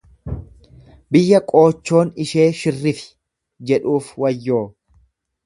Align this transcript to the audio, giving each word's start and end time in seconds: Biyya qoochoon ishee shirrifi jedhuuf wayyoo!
Biyya 1.15 1.41
qoochoon 1.51 2.09
ishee 2.25 2.47
shirrifi 2.61 3.07
jedhuuf 3.73 4.11
wayyoo! 4.25 4.65